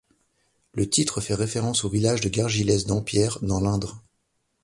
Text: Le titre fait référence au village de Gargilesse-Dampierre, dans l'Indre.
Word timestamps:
Le 0.73 0.89
titre 0.89 1.21
fait 1.21 1.35
référence 1.35 1.83
au 1.85 1.89
village 1.89 2.21
de 2.21 2.29
Gargilesse-Dampierre, 2.29 3.37
dans 3.43 3.59
l'Indre. 3.61 4.01